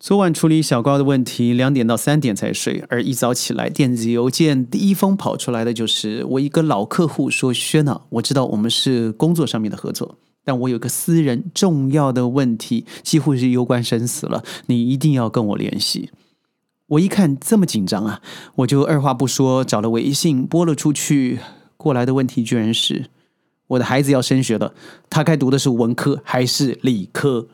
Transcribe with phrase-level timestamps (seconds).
[0.00, 16.10] 昨晚处理小高的问题，两点到三点才睡，而一早起来，电子邮件第一封跑出来的就是我一个老客户说：“轩呐，我知道我们是工作上面的合作，但我有个私人重要的问题，几乎是攸关生死了，你一定要跟我联系。”
[16.88, 18.22] 我一看这么紧张啊，
[18.56, 21.40] 我就二话不说找了微信拨了出去。
[21.76, 23.10] 过来的问题居然是
[23.66, 24.72] 我的孩子要升学了，
[25.10, 27.48] 他该读的是文科还是理科？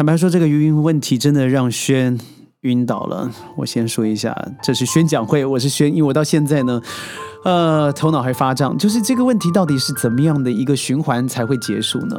[0.00, 2.18] 坦白说，这个晕问题真的让轩
[2.62, 3.30] 晕倒了。
[3.54, 6.80] 我先说一下，这是宣讲会，我是轩，因为我到现在呢，
[7.44, 8.78] 呃，头脑还发胀。
[8.78, 12.16] 就是这个问题到底是怎么样的一个循环才会结束呢？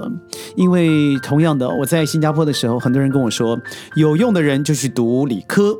[0.56, 3.60] 因为同样的，我在新加坡的时候，很多人跟我说，
[3.96, 5.76] 有用的人就去读理科，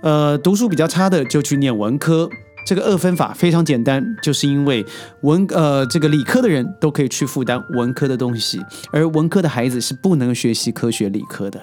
[0.00, 2.30] 呃，读书比较差的就去念文科。
[2.68, 4.84] 这个二分法非常简单，就是因为
[5.22, 8.60] 文呃这个理科的人都可以去负担文科的东西，
[8.92, 11.58] 而文科的孩子是不能学习科学理科的。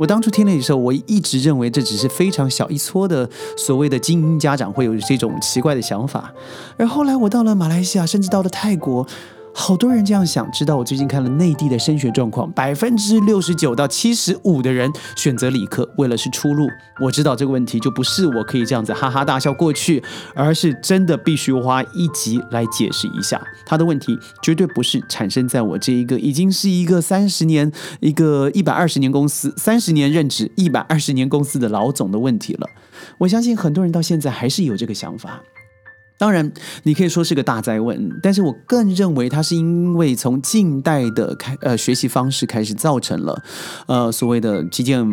[0.00, 6.32] 我当初听了以后，我一直认为这只是非常小一撮的所谓的精英家长会有这种奇怪的想法，
[6.76, 9.06] 而后来我到了马来西亚，甚至到了泰国。
[9.58, 16.68] 好多人这样想，知道我最近看了内地的升学状况，百分之六十九到七十五的人选择理科，为了是出路。
[17.00, 32.68] 我知道这个问题就不是我可以这样子哈哈大笑过去，而是真的必须花一集来解释一下他的问题，绝对不是产生在我这一个已经是一个三十年、一个一百二十年公司、三十年任职、一百二十年公司的老总的问题了。
[33.18, 35.40] 我相信很多人到现在还是有这个想法。
[36.18, 36.50] 当然，
[36.84, 43.42] 你可以说是个大灾问，但是我更认为它是因为从近代的开呃学习方式开始造成了，
[43.86, 45.06] 呃所谓的基建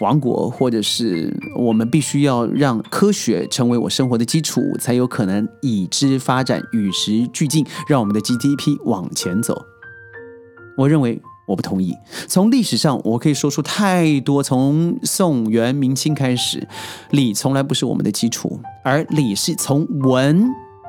[0.00, 9.64] 王国，或者是我们必须要让科学成为我生活的基础，才有可能以之发展，与时俱进，让我们的 GDP 往前走。
[10.76, 11.22] 我认为。
[11.46, 11.94] 我不同意。
[12.26, 14.42] 从历史上，我可以说出太多。
[14.42, 16.66] 从宋元明清开始，
[17.10, 20.46] 礼从来不是我们的基础，而礼是从文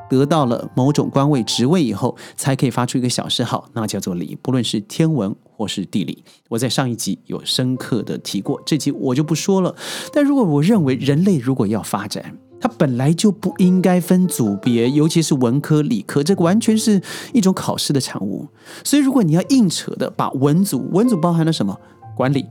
[0.10, 4.38] 得到了某种官位职位以后，才可以发出一个小谥号，那叫做礼。
[4.42, 9.76] 不论是天文或是地理，我在上一集有深刻的提过，这集我就不说了。
[10.14, 17.00] 但如果我认为人类如果要发展，它本来就不应该分组别，尤其是文科、理科，这个完全是
[17.32, 18.48] 一种考试的产物。
[18.84, 21.80] 所以，如果你要硬扯的把文组，文组包含了什么？
[22.18, 22.48] 管理，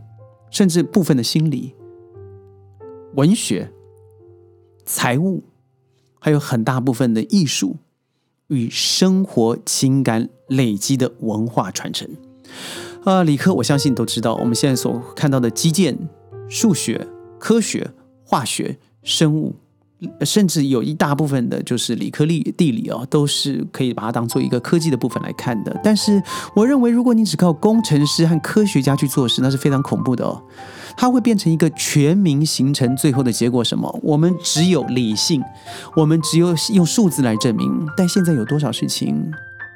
[0.52, 1.74] 甚至部分的心理、
[3.14, 3.72] 文学、
[4.84, 5.42] 财务，
[6.20, 7.78] 还有很大部分的艺术
[8.46, 12.08] 与生活情感累积的文化传承。
[13.02, 15.98] 啊，理科我相信都知道，我们现在所看到的基建、
[16.48, 17.04] 数学、
[17.36, 17.90] 科学、
[18.24, 19.56] 化学、生物。
[20.22, 25.80] 甚至有一大部分的，就是理科、力地理哦，都是可以把它当做一个科技的部分来看的。
[25.82, 26.22] 但是，
[26.54, 30.42] 我认为，如果你只靠工程师和科学家去做事，那是非常恐怖的哦。
[30.96, 34.00] 它会变成一个全民形成，最后的结果什么？
[34.02, 35.42] 我们只有理性，
[35.96, 37.86] 我们只有用数字来证明。
[37.96, 39.30] 但现在有多少事情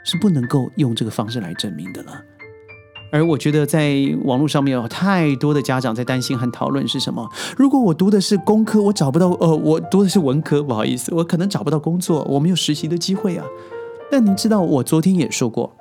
[0.05, 2.23] 是不能够用这个方式来证明的了？
[3.11, 7.29] 而我觉得，在网络上面有太多的家长在担心和讨论是什么？
[7.57, 13.45] 如果我读的是工科，我找不到；呃，我读的是文科，不好意思，我可能找不到工作，我没有实习的机会啊。
[14.11, 15.75] 但您知道，我昨天也说过，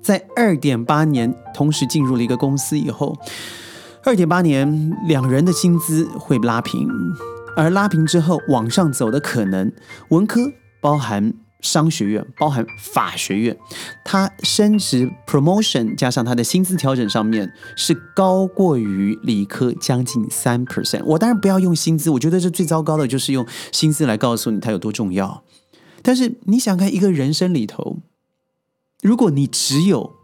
[0.00, 3.16] 在二点八年同时进入了一个公司以后，
[4.04, 6.88] 二点八年两人的薪资会拉平，
[7.56, 9.70] 而拉平之后往上走的可能，
[10.08, 10.40] 文科
[10.80, 11.34] 包含。
[11.60, 13.56] 商学院包含法学院，
[14.04, 21.04] 它升职 promotion 加上它的薪资调整上面是高过于理科将近三 percent。
[21.04, 25.44] 我当然不要用薪资，我觉得这最糟糕的就是用薪资来告诉你它有多重要。
[26.02, 27.98] 但是你想看一个人生里头，
[29.02, 30.14] 如果你只有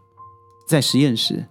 [0.67, 1.45] 在实验室，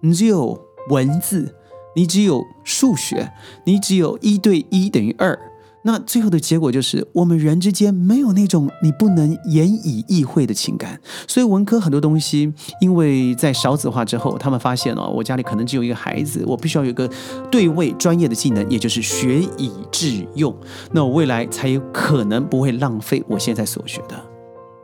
[0.00, 1.56] 你只有文字，
[1.96, 3.32] 你只有数学，
[3.66, 5.51] 你只有一对一等于二。
[5.84, 11.00] 那最后的结果就是，我们人之间没有那种你不能言以意会的情感。
[11.26, 17.10] 所以文科很多东西，因为在少子化之后，他们发现哦，我家里可能只有一个孩子，我必须要有个
[17.50, 20.54] 对位专业的技能，也就是学以致用。
[20.92, 24.14] 那我未来才有可能不会浪费我现在所学的。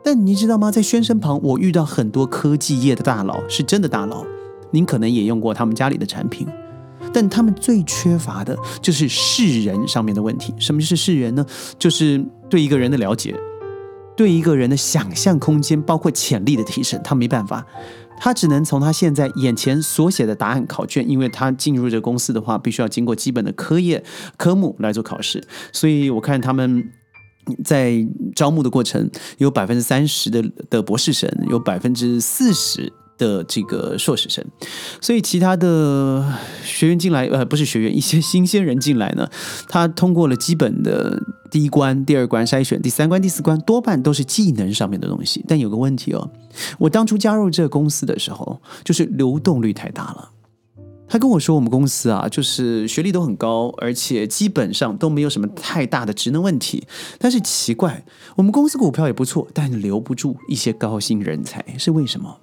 [0.03, 0.69] 但你知道吗？
[0.69, 4.25] 在轩身旁，我遇到很多科技业的大佬，是真的大佬。
[4.71, 6.45] 您可能也用过他们家里的产品。
[7.13, 10.53] 但他们最缺乏的就是世人上面的问题。
[10.59, 11.45] 什么是世人呢？
[11.77, 13.35] 就是对一个人的了解，
[14.15, 16.99] 对一个人的想象空间，包括潜力的提升。
[17.03, 17.65] 他没办法，
[18.19, 24.03] 他只能从他现在眼前所写的答案考卷，因为他进入这个公司的话，必须要经过基本的科业
[24.37, 25.43] 科目来做考试。
[25.71, 26.83] 所以我看他们
[27.63, 32.93] 在招募的过程，有百分之三十的的博士生，有百分之四十。
[33.19, 34.43] 的这个硕士生，
[34.99, 36.33] 所以其他的
[36.63, 39.29] 学员进来，呃，不是学员，一些新鲜人进来呢，
[39.67, 41.21] 他通过了基本的
[41.51, 45.45] 第一关、第二关筛选，第三关、第四关多半都是技能上面的东西。
[45.47, 46.31] 但有个问题哦，
[46.79, 50.31] 我当初加入这个公司的时候，就是流动率太大了。
[51.11, 56.87] 他跟我说，我们公司啊，就是学历都很高，而且基本上都没有什么太大的职能问题。
[57.17, 58.05] 但是奇怪，
[58.35, 62.37] 我们公司股票也不错，但留不住一些高薪人才，是为什么？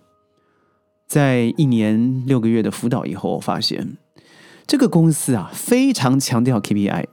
[1.07, 3.97] 在一年六个月的辅导以后，我发现
[4.67, 7.05] 这个公司啊，非常强调 KPI。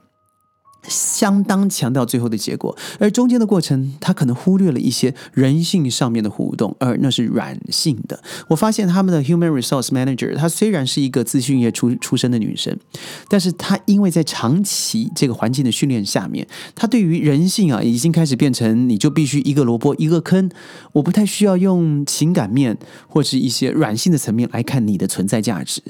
[0.88, 8.22] 相当强调最后的结果，而中间的过程，他可能忽略了一些人性上面的互动，而那是软性的。
[8.48, 12.76] 我发现他们的 Human Resource Manager，她虽然是一个资讯业出出身的女生，
[13.28, 20.50] 但是她因为在长期这个环境的训练下面，她对于人性啊，已经开始变成你就必须一个萝卜一个坑，
[20.92, 22.76] 我不太需要用情感面
[23.08, 25.82] 或是一些软性的层面来看你的存在价值。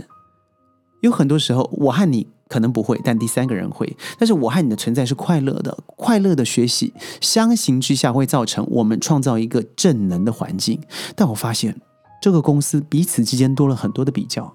[1.00, 2.33] 有很多时候，我和你。
[2.48, 3.96] 可能不会，但第三个人会。
[4.18, 10.80] 但是我和你的存在是快乐的，快乐的学习，相形之下会造成我们创造一个正能的环境。
[11.16, 11.80] 但我发现
[12.20, 14.54] 这个公司彼此之间多了很多的比较，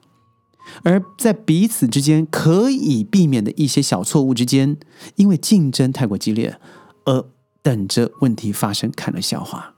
[0.84, 4.78] 而在彼此之间可以避免的一些小错误之间，
[5.16, 6.58] 因为竞争太过激烈，
[7.06, 7.26] 而
[7.62, 9.74] 等着问题发生看了笑话。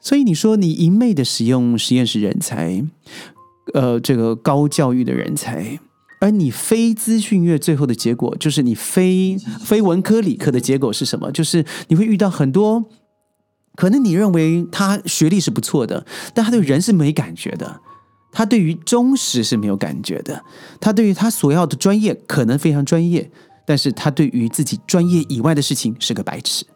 [0.00, 2.84] 所以你说你一昧的使用实验室人才，
[3.74, 5.80] 呃，这个高教育的人才。
[6.20, 11.30] 而你非资讯业最后的结果，就是你非非文科理科的结果是什么？
[11.30, 12.84] 就是你会遇到很多，
[13.76, 16.04] 可能你认为他学历是不错的，
[16.34, 17.80] 但他对人是没感觉的，
[18.32, 20.44] 他对于忠实是没有感觉的，
[20.80, 23.30] 他对于他所要的专业可能非常专业，
[23.64, 26.66] 但是他对于自己专业以外的事情是个白痴。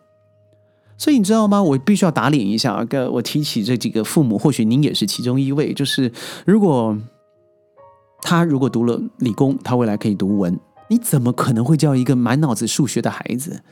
[0.96, 1.60] 所以你知道吗？
[1.60, 6.12] 我必须要打脸一下，个我提起这几个父母，或许您也是其中一位，就是
[6.46, 6.96] 如果。
[8.22, 10.58] 他如果读了理工，他未来可以读文。
[10.88, 13.62] 你怎么可能会叫一个满脑子数学的孩子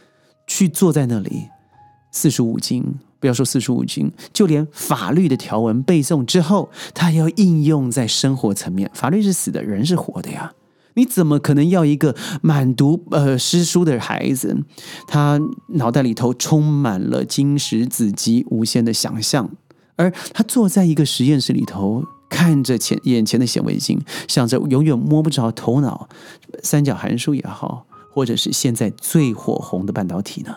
[0.46, 1.48] 去坐在那里
[2.10, 2.98] 四书五经？
[3.20, 8.90] 不要说四书五经，就连法律的条文背诵之后，他要应用在生活层面。
[8.94, 10.52] 法律是死的，人是活的呀。
[10.94, 14.56] 你怎么可能要一个满读呃诗书的孩子？
[15.06, 15.38] 他
[15.74, 19.50] 脑袋里头充满了金石子集、无限的想象，
[19.96, 22.02] 而他坐在一个实验室里头。
[22.30, 26.08] 看着前眼前的显微镜，想着永远摸不着头脑，
[26.62, 30.56] 三角函数也好，或者是现在最火红的半导体呢？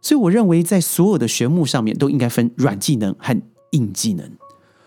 [0.00, 4.30] 所以我认为，在所有的学目上面都应该分软技能和硬技能。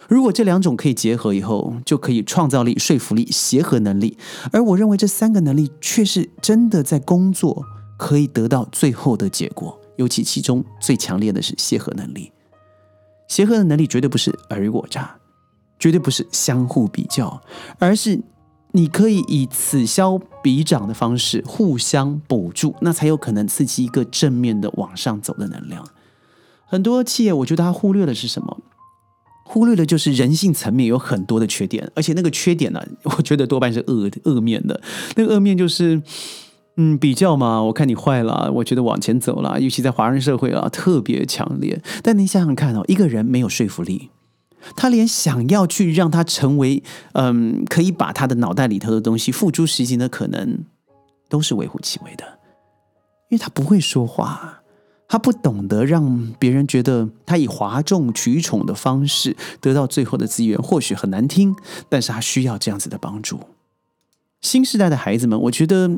[0.08, 4.18] 如果这两种可以结合以后，就可以创造力、说服力、协和能力。
[4.52, 7.66] 而我认为这三个能力却是真的在工作
[7.98, 9.80] 可以得到最后的结果。
[9.98, 12.32] 尤其其中最强烈的是协和能力。
[13.28, 15.18] 协和的能力绝对不是尔虞我诈。
[15.82, 17.42] 绝对不是相互比较，
[17.80, 18.22] 而是
[18.72, 25.86] 你可以以此消彼长的方式互相补助，那才有可能刺激一个正面的往上走的能量。
[26.66, 28.60] 很多企业，我觉得他忽略的是什么？
[29.44, 34.80] 忽略的就是人性层面有很多的缺点，而且那个缺点呢，我觉得多半是恶恶面的。
[35.18, 36.02] 那个恶面就是，
[36.78, 41.82] 嗯，比较嘛，我看你坏了，我觉得往前走了，尤其在华人社会啊，特别强烈。
[42.02, 44.12] 但你想想看哦，一个人没有说服力。
[44.76, 50.66] 他连想要去让他成为，嗯，可以把他的脑袋里头的东西付诸实行的可能，
[51.30, 52.26] 都是微乎其微的，
[53.30, 54.62] 因为他不会说话，
[55.08, 61.56] 他不懂得让别人觉得他以哗众取宠的方式得到最后的资源，或许很难听，
[61.90, 63.40] 但是他需要这样子的帮助。
[64.42, 65.90] 新时代的孩子们，我觉得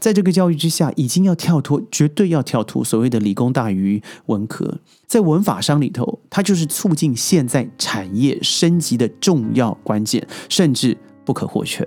[0.00, 4.80] 在这个教育之下，已经要跳脱，绝对要跳脱所谓的理工大于文科。
[5.06, 11.86] 在文法商里头，它就是促进现在产业升级的重要关键，甚至不可或缺。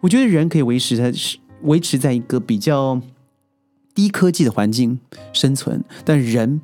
[0.00, 1.12] 我觉得人可以维持在
[1.62, 2.98] 维持在一个比较
[3.94, 4.98] 低科技的环境
[5.34, 6.62] 生存，但人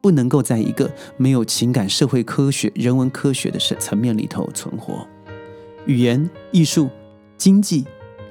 [0.00, 5.04] 不能够在一个没有情感、社会科学、人文科学的层层面里头存活。
[5.86, 6.88] 语言、艺术。
[7.36, 7.86] 经济、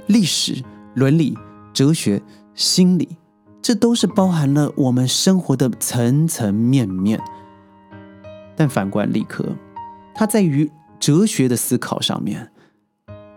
[0.07, 1.37] 历史、伦理、
[1.73, 2.21] 哲学、
[2.53, 3.17] 心理，
[3.61, 7.21] 这都是包含了我们生活的层层面面。
[8.55, 9.45] 但反观理科，
[10.13, 12.51] 它在于哲学的思考上面，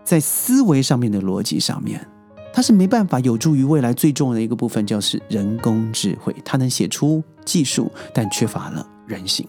[0.03, 2.07] 在思维上面的逻辑上面，
[2.53, 6.35] 它是没办法有助于未来最重要的一个部分，就是人工智慧。
[6.45, 9.47] 它能写出技术，但缺乏了人性。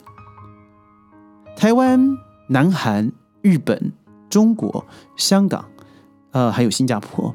[1.56, 2.16] 台湾、
[2.48, 3.12] 南韩、
[3.42, 3.92] 日本、
[4.28, 4.84] 中国、
[5.16, 5.64] 香港。
[6.32, 7.34] 呃，还有新加坡，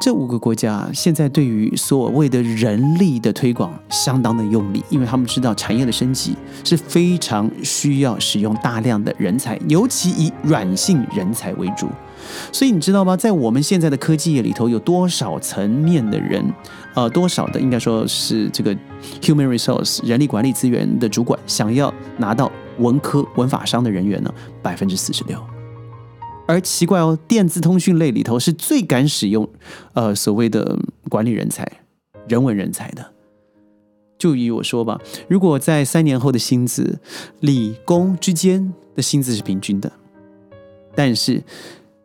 [0.00, 11.88] 这五个国家现在对于所谓的人力的推广相当的用力，因为他们知道产业的升级是非常需要使用大量的人才，尤其以软性人才为主。
[12.52, 13.16] 所以你知道吗？
[13.16, 16.44] 在我们现在的科技业里头，有多少层面的人，
[16.94, 18.74] 呃，多少的应该说是这个
[19.22, 24.32] human resource 人力管理资源的主管想要拿到文科文法商的人员呢？
[24.62, 25.53] 百分之四十六。
[26.46, 29.48] 而奇怪哦，电子通讯类里头是最敢使用，
[29.94, 31.66] 呃，所谓的管理人才、
[32.28, 33.12] 人文人才的。
[34.18, 36.98] 就以我说吧，如果在三年后的薪资，
[37.40, 39.90] 理工之间的薪资是平均的，
[40.94, 41.42] 但是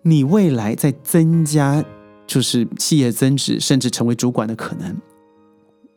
[0.03, 1.83] 你未来在增加，
[2.25, 4.95] 就是企业增值，甚至成为主管的可能，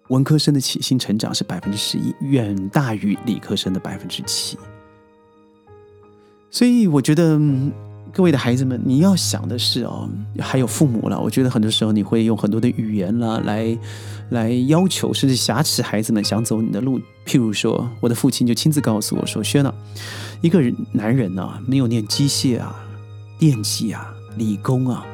[0.08, 4.58] 文科生的起薪成长是百分之十一，远大于理科生的百分之七。
[6.50, 7.40] 所以我觉得。
[8.14, 10.06] 各位的孩子们，你要想的是哦，
[10.38, 11.18] 还有父母了。
[11.18, 13.78] 我觉得很多时候你会用很多的语言啦，来
[14.28, 17.00] 来要求，甚至挟持孩子们想走你的路。
[17.24, 19.72] 譬如说，我的父亲就亲自告诉我说：“轩啊，
[20.42, 22.84] 一个人男人呢，没有念机械啊、
[23.38, 25.06] 电机啊、理工啊。”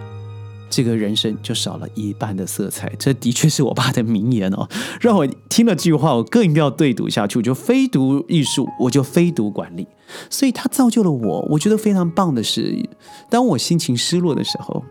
[0.70, 4.68] 这个人生就少了一半的色彩，这的确是我爸的名言哦。
[5.00, 7.38] 让我听了这句话，我更要对读下去。
[7.38, 9.86] 我就非读艺术，我就非读管理。
[10.30, 11.46] 所以他造就了我。
[11.50, 12.88] 我觉得非常棒的是，
[13.28, 14.84] 当我心情失落的时候，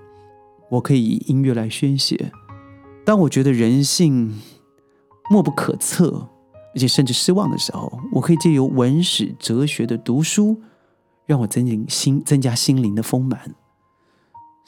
[0.69, 2.15] 我可以以音乐来宣泄；
[3.05, 4.39] 当我觉得人性
[5.31, 6.29] 莫不可测，
[6.75, 10.57] 而且甚至失望的时候，我可以借由文史哲学的读书，
[11.25, 13.55] 让我增进心，增加心灵的丰满。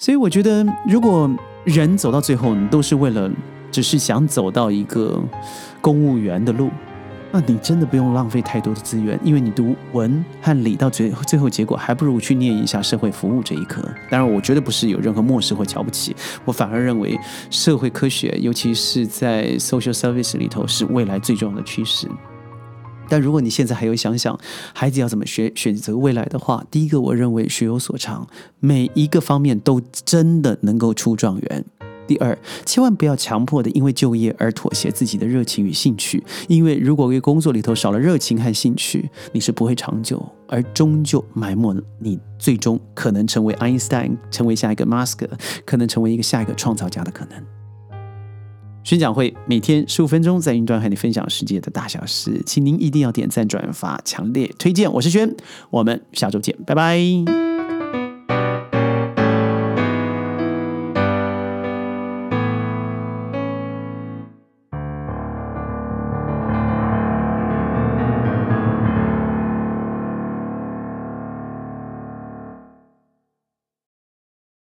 [0.01, 1.29] 所以我觉得，如果
[1.65, 3.29] 人走到最后，你都是为了
[3.69, 5.21] 只是想走到一个
[5.81, 6.69] 公务员的路，
[7.33, 13.81] 那你真的不用浪费太多的资源，因为你读文和理到最最后结果，还不如去念一下社会服务这一科。
[14.09, 16.15] 当然，我绝对不是有任何漠视或瞧不起，
[16.45, 22.07] 我反而认为社会科学，尤其是在 social service 里头，是未来最重要的趋势。
[23.09, 24.39] 但如果你现在还有想想
[24.73, 28.27] 孩子要怎么学选择未来的话，第一个我认为学有所长，
[28.59, 31.65] 每一个方面都真的能够出状元。
[32.07, 32.35] 第二，
[32.65, 45.29] 千万不要强迫的因为就业而妥协自己的热情与兴趣，因为如果为工作里头少了热情和兴趣，你是不会长久，而终究埋没你最终可能成为爱因斯坦，成为下一个马斯克，
[45.63, 47.58] 可能成为一个下一个创造家的可能。
[48.83, 54.91] 宣讲会每天十五分钟，在云端和你分享世界的大小事，请您一定要点赞、转发，强烈推荐。
[54.91, 55.35] 我是轩，
[55.69, 57.48] 我们下周见，拜拜。